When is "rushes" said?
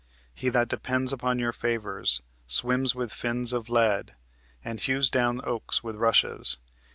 5.95-6.57